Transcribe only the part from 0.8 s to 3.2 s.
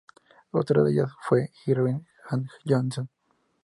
de ellas fue Irving and Johnson.